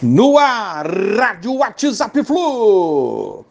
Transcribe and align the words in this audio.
No 0.00 0.38
ar, 0.38 0.86
Rádio 0.86 1.56
WhatsApp 1.56 2.22
Flu. 2.22 3.44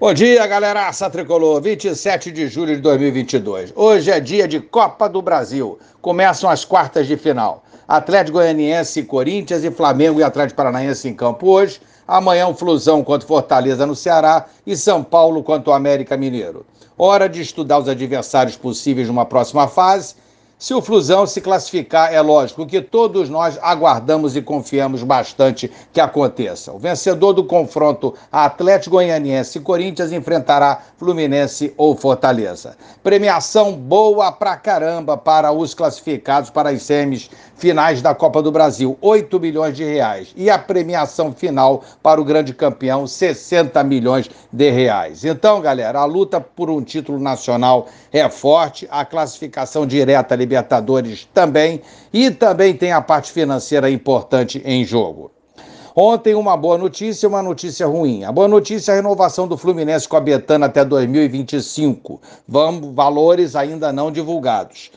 Bom 0.00 0.14
dia, 0.14 0.46
galera. 0.46 0.90
Tricolor, 1.10 1.60
27 1.60 2.32
de 2.32 2.48
julho 2.48 2.76
de 2.76 2.80
2022. 2.80 3.74
Hoje 3.76 4.10
é 4.10 4.18
dia 4.20 4.48
de 4.48 4.58
Copa 4.58 5.06
do 5.06 5.20
Brasil. 5.20 5.78
Começam 6.00 6.48
as 6.48 6.64
quartas 6.64 7.06
de 7.06 7.18
final. 7.18 7.62
Atlético 7.86 8.38
Goianiense, 8.38 9.02
Corinthians 9.02 9.62
e 9.62 9.70
Flamengo 9.70 10.18
e 10.18 10.24
Atlético 10.24 10.56
Paranaense 10.56 11.06
em 11.06 11.14
campo 11.14 11.46
hoje. 11.46 11.78
Amanhã 12.08 12.46
um 12.46 12.54
Flusão 12.54 13.04
contra 13.04 13.28
Fortaleza 13.28 13.84
no 13.84 13.94
Ceará 13.94 14.46
e 14.66 14.74
São 14.78 15.04
Paulo 15.04 15.42
contra 15.42 15.70
o 15.70 15.74
América 15.74 16.16
Mineiro. 16.16 16.64
Hora 16.96 17.28
de 17.28 17.42
estudar 17.42 17.80
os 17.80 17.88
adversários 17.88 18.56
possíveis 18.56 19.08
numa 19.08 19.26
próxima 19.26 19.68
fase 19.68 20.21
se 20.62 20.72
o 20.72 20.80
Flusão 20.80 21.26
se 21.26 21.40
classificar, 21.40 22.14
é 22.14 22.20
lógico 22.20 22.64
que 22.64 22.80
todos 22.80 23.28
nós 23.28 23.58
aguardamos 23.60 24.36
e 24.36 24.40
confiamos 24.40 25.02
bastante 25.02 25.68
que 25.92 26.00
aconteça. 26.00 26.72
O 26.72 26.78
vencedor 26.78 27.32
do 27.32 27.42
confronto 27.42 28.14
Atlético 28.30 28.94
Goianiense 28.94 29.58
e 29.58 29.60
Corinthians 29.60 30.12
enfrentará 30.12 30.80
Fluminense 30.96 31.74
ou 31.76 31.96
Fortaleza. 31.96 32.76
Premiação 33.02 33.72
boa 33.72 34.30
pra 34.30 34.56
caramba 34.56 35.16
para 35.16 35.50
os 35.50 35.74
classificados 35.74 36.48
para 36.48 36.70
as 36.70 36.82
semis 36.82 37.28
finais 37.56 38.00
da 38.00 38.14
Copa 38.14 38.40
do 38.40 38.52
Brasil, 38.52 38.96
8 39.00 39.40
milhões 39.40 39.76
de 39.76 39.82
reais. 39.82 40.32
E 40.36 40.48
a 40.48 40.58
premiação 40.58 41.32
final 41.32 41.82
para 42.00 42.20
o 42.20 42.24
grande 42.24 42.54
campeão, 42.54 43.04
60 43.04 43.82
milhões 43.82 44.30
de 44.52 44.70
reais. 44.70 45.24
Então, 45.24 45.60
galera, 45.60 45.98
a 45.98 46.04
luta 46.04 46.40
por 46.40 46.70
um 46.70 46.82
título 46.82 47.18
nacional 47.18 47.88
é 48.12 48.28
forte, 48.28 48.86
a 48.90 49.04
classificação 49.04 49.86
direta 49.86 50.36
Libertadores 50.52 51.26
também, 51.32 51.80
e 52.12 52.30
também 52.30 52.74
tem 52.76 52.92
a 52.92 53.00
parte 53.00 53.32
financeira 53.32 53.90
importante 53.90 54.60
em 54.66 54.84
jogo. 54.84 55.30
Ontem, 55.96 56.34
uma 56.34 56.58
boa 56.58 56.76
notícia 56.76 57.26
e 57.26 57.28
uma 57.28 57.42
notícia 57.42 57.86
ruim. 57.86 58.24
A 58.24 58.30
boa 58.30 58.48
notícia 58.48 58.92
é 58.92 58.94
a 58.94 58.96
renovação 58.96 59.48
do 59.48 59.56
Fluminense 59.56 60.06
com 60.06 60.16
a 60.16 60.20
Betana 60.20 60.66
até 60.66 60.84
2025. 60.84 62.20
Vamos, 62.46 62.94
valores 62.94 63.56
ainda 63.56 63.92
não 63.92 64.10
divulgados. 64.10 64.90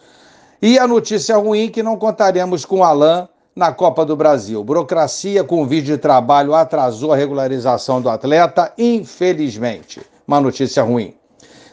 E 0.62 0.78
a 0.78 0.86
notícia 0.86 1.38
ruim 1.38 1.70
que 1.70 1.84
não 1.84 1.98
contaremos 1.98 2.66
com 2.66 2.80
o 2.80 2.84
Alain 2.84 3.28
na 3.56 3.72
Copa 3.72 4.06
do 4.06 4.16
Brasil. 4.16 4.62
Burocracia 4.62 5.44
com 5.44 5.66
vídeo 5.66 5.96
de 5.96 6.02
trabalho 6.02 6.54
atrasou 6.54 7.14
a 7.14 7.16
regularização 7.16 8.02
do 8.02 8.10
atleta, 8.10 8.74
infelizmente. 8.78 10.02
Uma 10.28 10.42
notícia 10.42 10.84
ruim. 10.84 11.14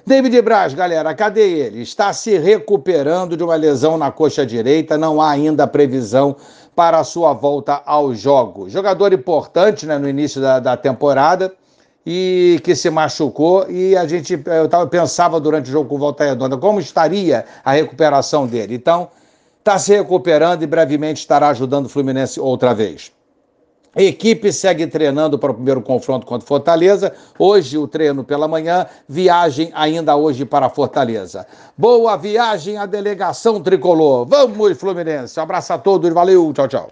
David 0.04 0.42
Braz, 0.42 0.74
galera, 0.74 1.14
cadê 1.14 1.48
ele? 1.48 1.82
Está 1.82 2.12
se 2.12 2.36
recuperando 2.36 3.36
de 3.36 3.44
uma 3.44 3.54
lesão 3.54 3.96
na 3.96 4.10
coxa 4.10 4.44
direita, 4.44 4.98
não 4.98 5.22
há 5.22 5.30
ainda 5.30 5.64
previsão 5.64 6.34
para 6.74 6.98
a 6.98 7.04
sua 7.04 7.32
volta 7.32 7.80
ao 7.86 8.12
jogo. 8.12 8.68
Jogador 8.68 9.12
importante 9.12 9.86
né, 9.86 9.98
no 9.98 10.08
início 10.08 10.40
da, 10.40 10.58
da 10.58 10.76
temporada 10.76 11.54
e 12.04 12.60
que 12.64 12.74
se 12.74 12.90
machucou 12.90 13.70
e 13.70 13.96
a 13.96 14.04
gente 14.04 14.42
eu 14.44 14.68
tava, 14.68 14.88
pensava 14.88 15.38
durante 15.38 15.68
o 15.68 15.72
jogo 15.72 15.88
com 15.88 15.98
Volta 15.98 16.24
Redonda 16.24 16.56
como 16.56 16.80
estaria 16.80 17.44
a 17.64 17.70
recuperação 17.70 18.44
dele. 18.44 18.74
Então, 18.74 19.08
está 19.60 19.78
se 19.78 19.94
recuperando 19.94 20.64
e 20.64 20.66
brevemente 20.66 21.20
estará 21.20 21.50
ajudando 21.50 21.86
o 21.86 21.88
Fluminense 21.88 22.40
outra 22.40 22.74
vez. 22.74 23.12
A 23.94 24.02
equipe 24.02 24.50
segue 24.50 24.86
treinando 24.86 25.38
para 25.38 25.50
o 25.50 25.54
primeiro 25.54 25.82
confronto 25.82 26.26
contra 26.26 26.46
Fortaleza. 26.46 27.12
Hoje 27.38 27.76
o 27.76 27.86
treino 27.86 28.24
pela 28.24 28.48
manhã, 28.48 28.86
viagem 29.06 29.70
ainda 29.74 30.16
hoje 30.16 30.46
para 30.46 30.70
Fortaleza. 30.70 31.46
Boa 31.76 32.16
viagem 32.16 32.78
à 32.78 32.86
delegação 32.86 33.60
tricolor. 33.60 34.24
Vamos, 34.24 34.78
Fluminense. 34.78 35.38
Um 35.38 35.42
abraço 35.42 35.74
a 35.74 35.78
todos, 35.78 36.10
valeu, 36.10 36.50
tchau, 36.54 36.68
tchau. 36.68 36.90